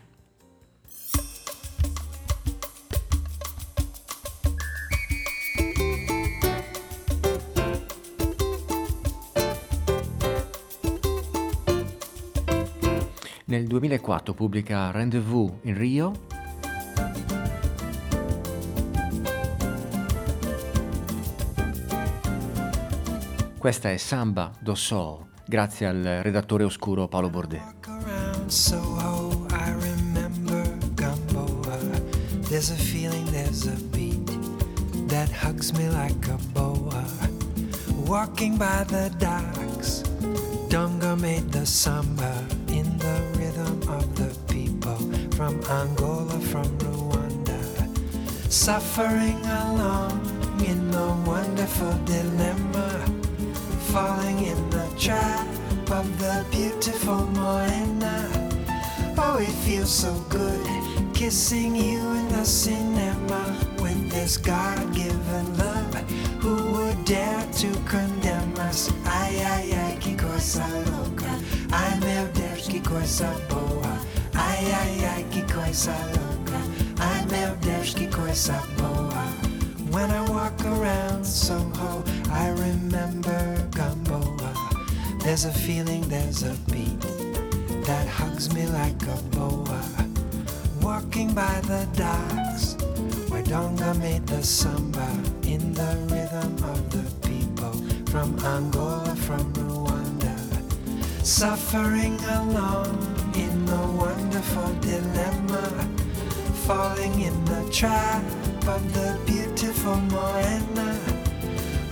[13.48, 16.12] Nel 2004 pubblica Rendezvous in Rio
[23.56, 27.62] Questa è Samba do Sol, grazie al redattore oscuro Paolo Bordet.
[30.94, 31.78] Gamboa.
[32.48, 34.26] There's a feeling, there's a beat
[35.06, 37.04] that hugs me like a boa.
[38.06, 40.02] Walking by the docks,
[40.68, 42.56] Dunga made the samba
[45.68, 47.60] Angola, from Rwanda.
[48.52, 50.20] Suffering along
[50.64, 52.88] in a wonderful dilemma
[53.92, 55.46] falling in the trap
[55.90, 58.30] of the beautiful Morena.
[59.18, 60.66] Oh, it feels so good
[61.14, 65.94] kissing you in the cinema with this God given love.
[66.42, 68.92] Who would dare to condemn us?
[69.06, 71.30] Ai, ai, ai, que coisa louca.
[71.72, 73.95] Ai, meu Deus, que coisa boa.
[74.56, 76.58] Ai, ai, ai, que coisa louca.
[76.98, 79.24] Ai, meu Deus, que coisa boa.
[79.90, 82.02] When I walk around Soho,
[82.32, 84.54] I remember Gamboa.
[85.22, 87.02] There's a feeling, there's a beat
[87.84, 89.82] that hugs me like a boa.
[90.80, 92.76] Walking by the docks
[93.28, 95.06] where Donga made the samba
[95.42, 97.74] in the rhythm of the people
[98.06, 100.34] from Angola, from Rwanda.
[101.22, 103.05] Suffering along
[103.36, 105.66] in a wonderful dilemma
[106.66, 108.24] falling in the trap
[108.66, 110.98] of the beautiful Morena.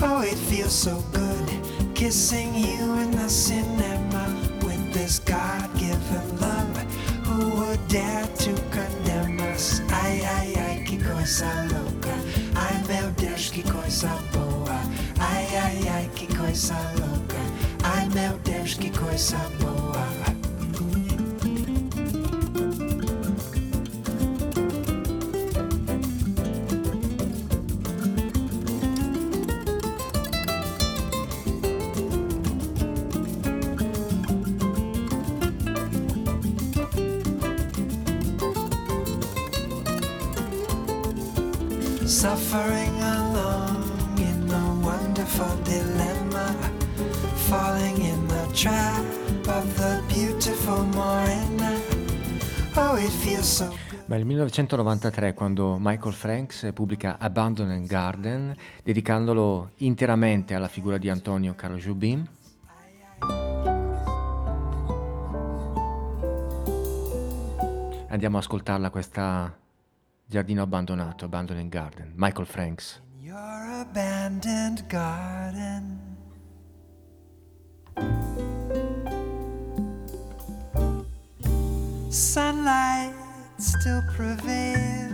[0.01, 1.49] Oh, it feels so good
[1.95, 4.25] kissing you in the cinema
[4.65, 6.77] with this God given love.
[7.27, 9.81] Who would dare to condemn us?
[9.91, 12.15] Ai, ai, ai, que coisa louca.
[12.57, 14.81] Ai, meu Deus, que coisa boa.
[15.21, 17.41] Ai, ai, ai, que coisa louca.
[17.85, 20.34] Ai, meu Deus, que coisa boa.
[54.15, 58.55] Ma il 1993 quando Michael Franks pubblica Abandoned Garden,
[58.85, 62.25] dedicandolo interamente alla figura di Antonio Carlo Jobim.
[68.07, 69.53] Andiamo a ascoltarla questa
[70.25, 73.03] giardino abbandonato, Abandoned Garden, Michael Franks.
[73.21, 75.99] your abandoned garden.
[82.11, 83.24] Sunlight
[83.65, 85.11] still prevails.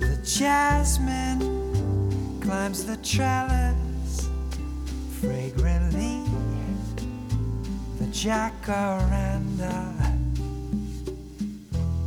[0.00, 1.40] The jasmine
[2.40, 4.28] climbs the trellis
[5.20, 6.24] fragrantly
[7.98, 9.78] the jacaranda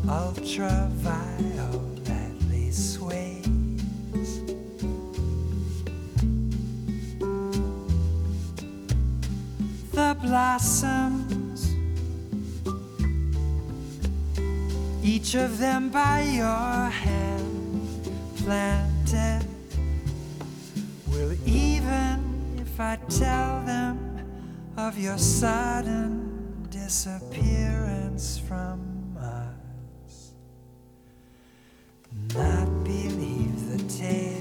[0.07, 1.84] ultravioletly
[9.95, 11.73] the blossoms
[15.01, 19.45] each of them by your hand planted
[21.07, 24.05] will even if I tell them
[24.77, 30.31] of your sudden disappearance from us.
[32.35, 34.34] Not believe the tale.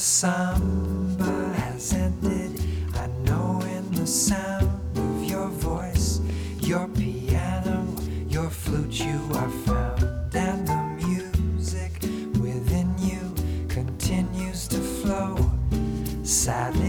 [0.00, 2.58] Samba has ended,
[2.94, 6.20] I know in the sound of your voice,
[6.58, 7.86] your piano,
[8.26, 12.00] your flute you are found, and the music
[12.40, 13.34] within you
[13.68, 15.36] continues to flow.
[16.22, 16.79] Sadly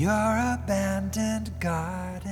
[0.00, 2.29] your abandoned garden.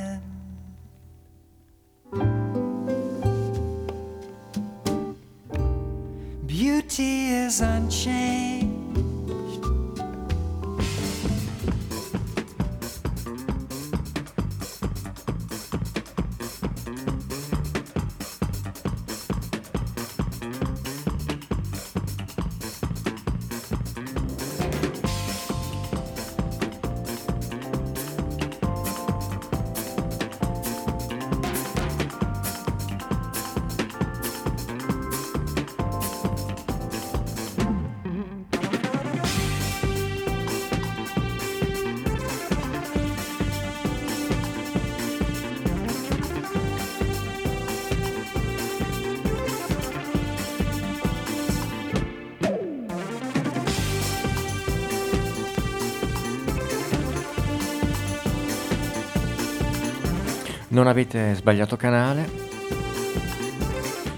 [60.79, 62.31] Non avete sbagliato canale,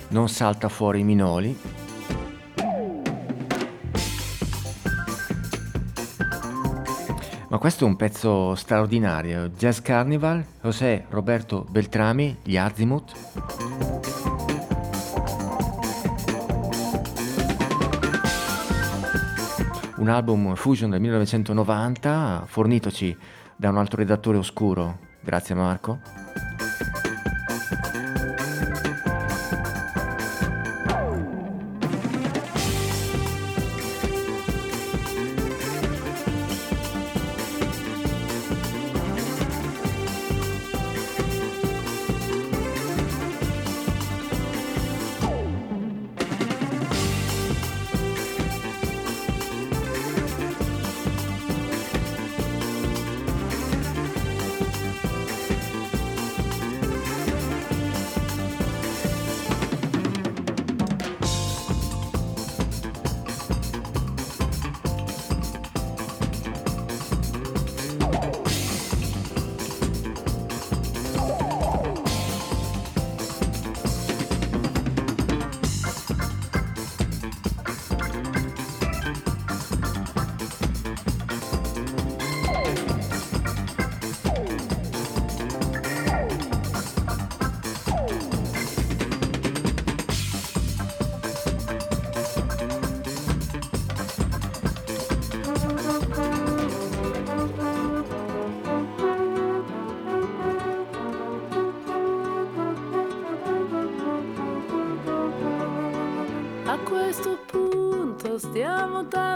[0.09, 1.59] non salta fuori Minoli.
[7.49, 9.49] Ma questo è un pezzo straordinario.
[9.49, 13.13] Jazz Carnival, José Roberto Beltrami, gli Azimuth.
[19.97, 23.17] Un album Fusion del 1990, fornitoci
[23.57, 24.99] da un altro redattore oscuro.
[25.23, 26.10] Grazie Marco.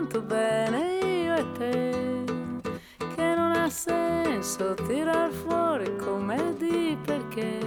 [0.05, 2.24] Tanto bene io e te
[3.14, 7.59] che non ha senso tirar fuori come di perché.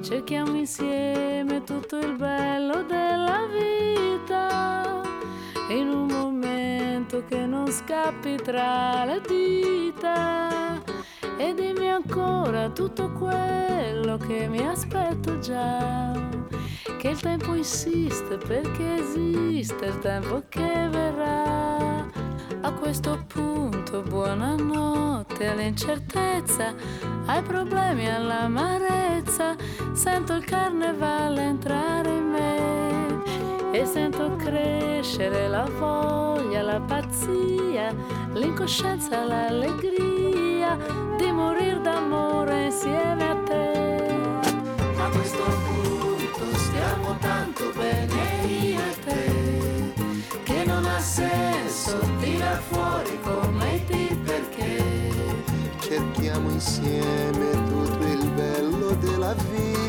[0.00, 5.02] Cerchiamo insieme tutto il bello della vita
[5.68, 10.80] in un momento che non scappi tra le dita.
[11.36, 16.28] E dimmi ancora tutto quello che mi aspetto già
[16.98, 20.87] che il tempo insiste perché esiste il tempo che
[22.88, 26.74] questo punto buonanotte all'incertezza,
[27.26, 29.54] ai problemi all'amarezza,
[29.92, 37.94] sento il carnevale entrare in me e sento crescere la voglia, la pazzia,
[38.32, 40.07] l'incoscienza, l'allegria
[51.88, 54.84] adesso tira fuori come ti perché
[55.80, 59.87] cerchiamo insieme tutto il bello della vita.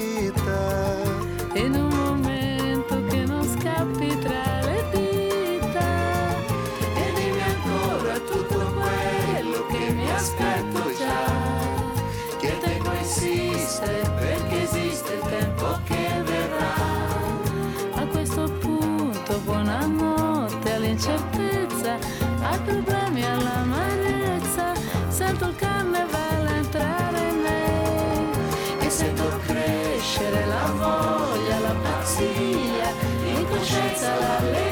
[34.00, 34.69] L'incoscienza,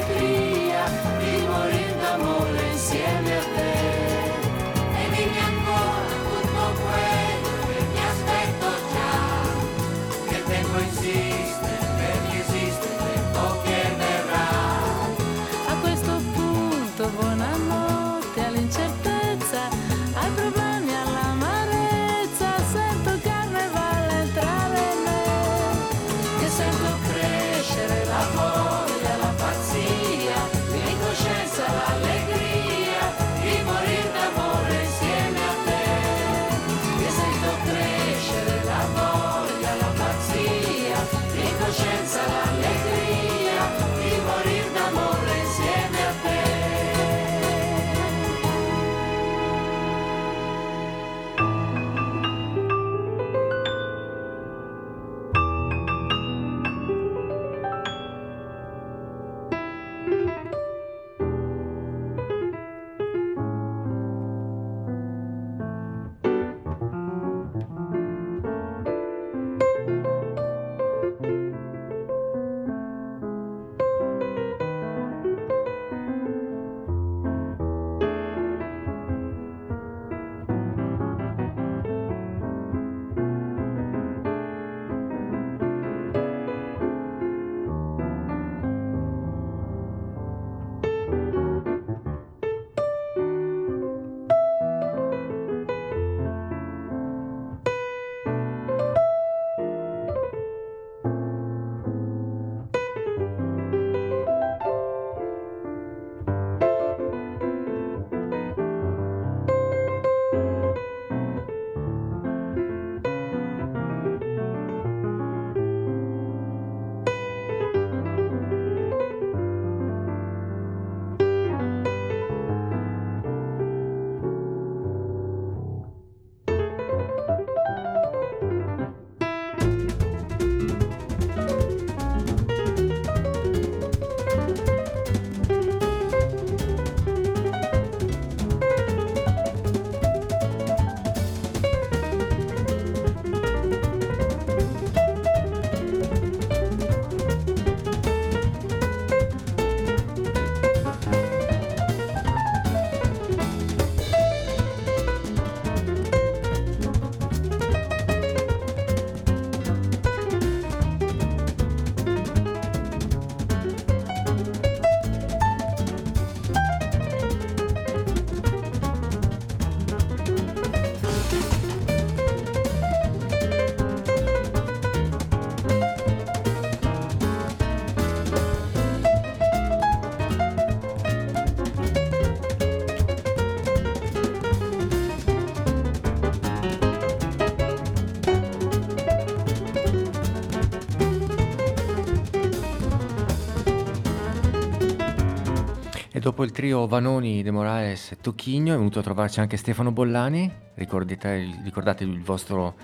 [196.28, 200.52] dopo il trio Vanoni, De Morales e Tocchigno è venuto a trovarci anche Stefano Bollani.
[200.74, 202.74] Ricordate, ricordate il vostro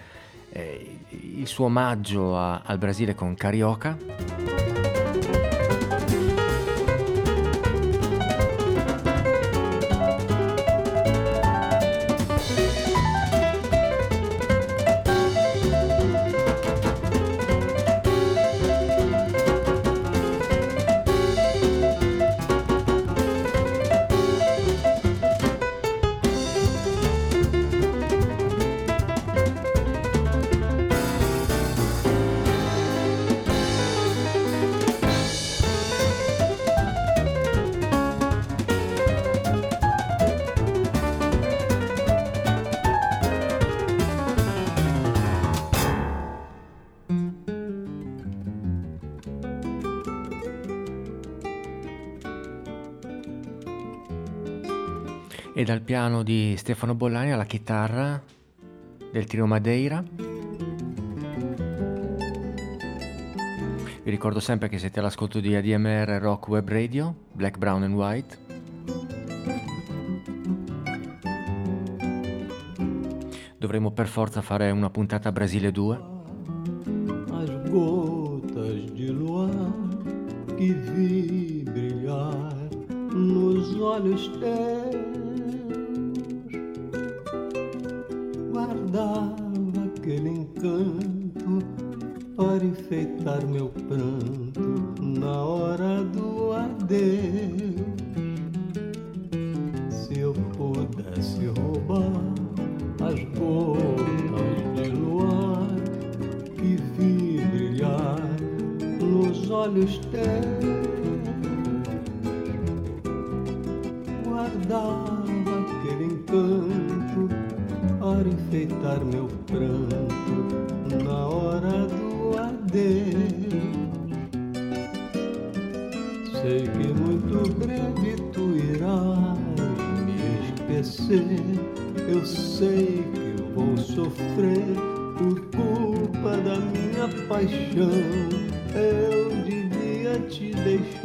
[0.50, 3.98] eh, il suo omaggio a- al Brasile con Carioca.
[56.04, 58.22] Piano di Stefano Bollani alla chitarra
[59.10, 60.04] del trio Madeira.
[64.02, 68.38] Vi ricordo sempre che siete all'ascolto di ADMR Rock Web Radio, Black, Brown and White.
[73.56, 76.12] Dovremo per forza fare una puntata Brasile 2.
[77.32, 79.72] as gotas de luar
[80.48, 82.52] que vi brilhar
[83.10, 85.13] nos olhos teus.
[90.64, 91.66] Guardava aquele encanto
[92.38, 97.33] a enfeitar meu pranto na hora do adeus.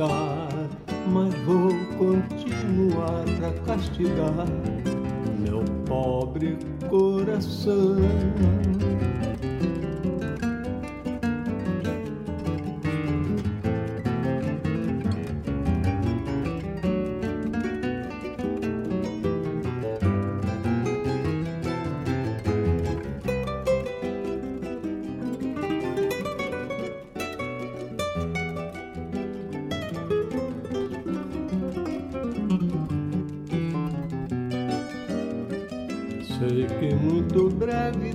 [0.08, 4.46] Mas vou continuar pra castigar
[5.40, 6.58] meu pobre
[6.90, 7.89] coração.
[37.30, 38.09] Muito breve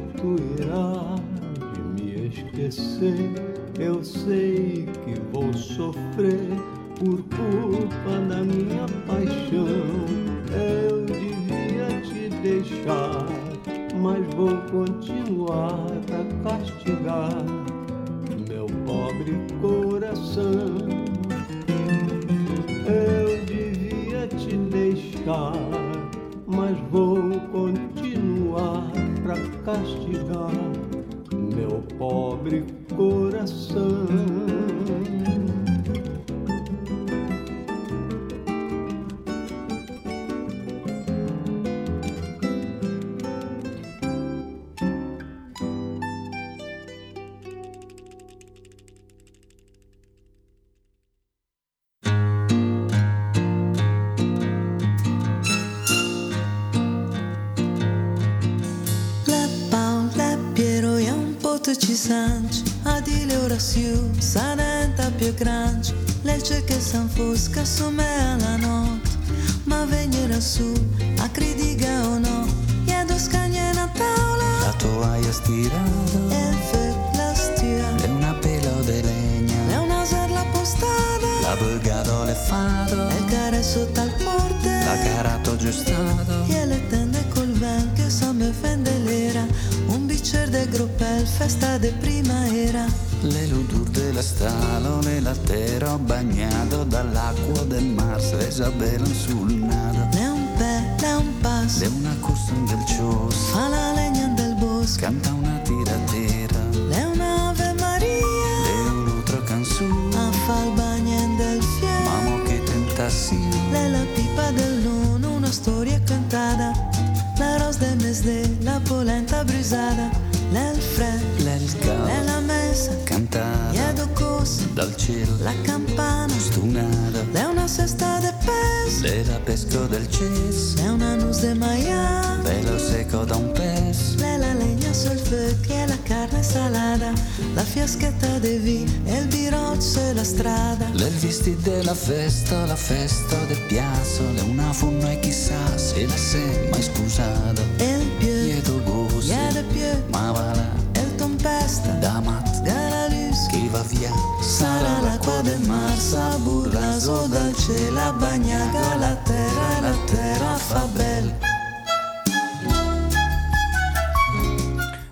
[140.25, 145.77] strada Le il vestito della festa, la festa del piazzo, le una funno e chissà
[145.77, 147.63] se la sei mai scusata.
[147.77, 152.63] E il più Chiedo gozo, Chiede più ma va là, E il tempesta da mat,
[152.63, 154.11] Gara luz chi va via,
[154.41, 160.57] Sarà l'acqua del mar Sa burraso dal cielo a bagnaga la terra e la terra
[160.57, 161.35] fa bel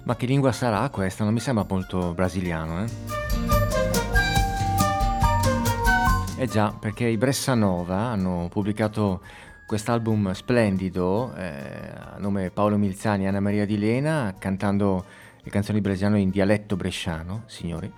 [0.05, 1.23] Ma che lingua sarà questa?
[1.25, 3.12] Non mi sembra molto brasiliano, eh?
[6.43, 9.21] Eh già, perché i Bressanova hanno pubblicato
[9.65, 11.45] quest'album splendido eh,
[11.95, 15.05] a nome Paolo Milzani e Anna Maria Di Lena, cantando
[15.41, 17.93] le canzoni brasiliane in dialetto bresciano, signori.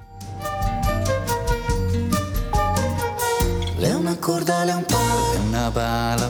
[3.78, 6.28] Le una corda, le un palo è una pala,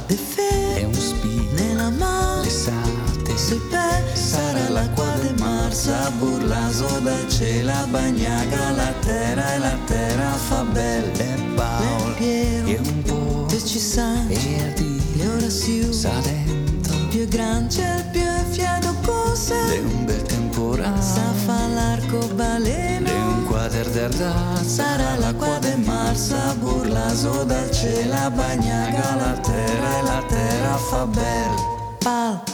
[3.37, 9.59] sate, Sui pe Sarà l'acqua del mar Sa burraso dal cielo bagnaga la terra E
[9.59, 15.29] la terra fa bel e Paolo, e un po', Te ci sa e di, Le
[15.29, 21.33] ora si sa dentro, Più grande il più fiato cose le un bel temporale, Sa
[21.45, 29.15] fa l'arcobaleno le un quader verdad sarà l'acqua del mar sa burlaso dal cielo bagnaga
[29.17, 31.73] la terra e la terra fa bel.
[31.99, 32.54] Pal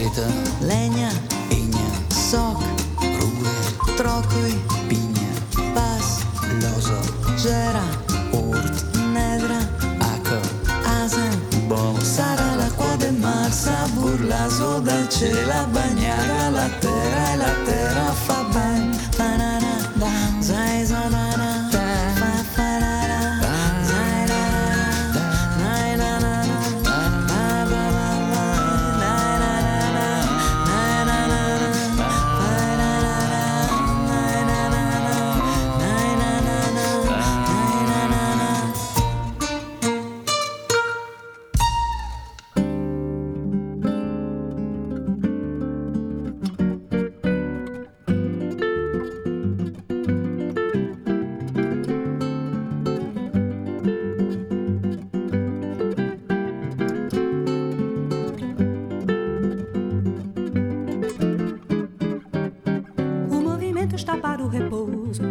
[0.00, 0.26] preta
[0.60, 1.10] legna.
[1.50, 1.90] Igna.
[2.08, 2.56] Soc.
[3.00, 3.50] Rugue
[3.96, 4.54] trocui.
[4.88, 5.28] Pigna.
[5.74, 6.24] Pas.
[6.60, 6.98] Loso.
[7.36, 7.84] Gera.
[8.32, 8.96] Urt.
[9.12, 9.60] Nedra.
[10.00, 10.40] Aco.
[11.02, 11.32] Asen
[11.68, 18.06] bom sarà l'acqua del mar sa burlaso dal cielo bagnaga la terra e la terra
[18.26, 18.99] fa bel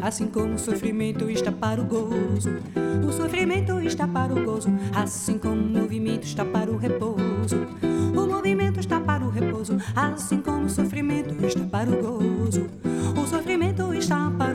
[0.10, 2.49] assim como o sofrimento está para o gozo.
[3.07, 7.57] O sofrimento está para o gozo, assim como o movimento está para o repouso.
[8.18, 12.68] O movimento está para o repouso, assim como o sofrimento está para o gozo.
[13.15, 14.48] O sofrimento está para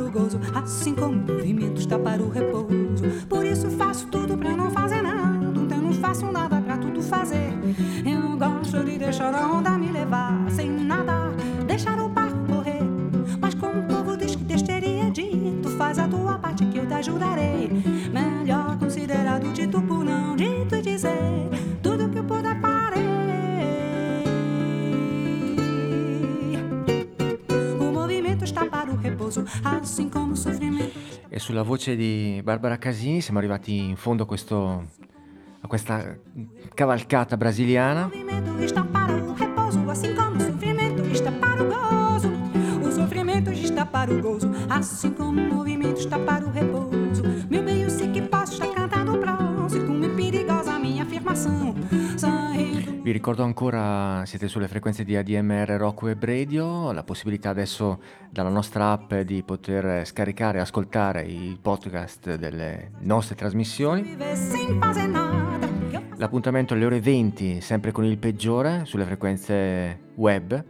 [31.54, 34.86] sulla voce di Barbara Casini siamo arrivati in fondo a, questo-
[35.60, 36.18] a questa
[36.74, 38.10] cavalcata brasiliana.
[42.82, 47.03] O sofrimento está para o gozo, assim como o movimento está para o repouso.
[53.04, 58.00] Vi ricordo ancora, siete sulle frequenze di ADMR Rock Web Radio, la possibilità adesso
[58.30, 64.16] dalla nostra app di poter scaricare e ascoltare i podcast delle nostre trasmissioni.
[66.16, 70.64] L'appuntamento alle ore 20, sempre con il peggiore, sulle frequenze web.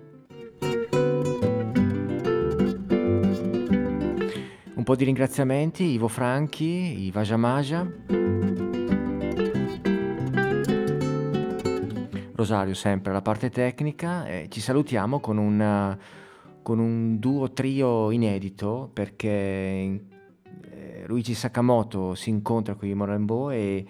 [4.75, 7.87] Un po' di ringraziamenti, Ivo Franchi, Iva Jamaja,
[12.35, 15.97] Rosario sempre alla parte tecnica e ci salutiamo con un,
[16.63, 19.15] con un duo trio inedito perché
[20.71, 23.87] eh, Luigi Sakamoto si incontra con i Morambo e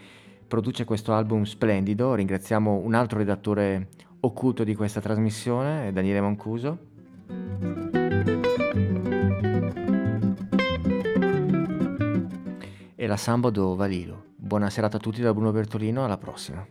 [0.47, 2.15] produce questo album splendido.
[2.15, 3.89] Ringraziamo un altro redattore
[4.21, 6.79] occulto di questa trasmissione, Daniele Mancuso.
[12.95, 14.25] E la Sambo do Valilo.
[14.37, 16.65] Buona serata a tutti da Bruno Bertolino, alla prossima.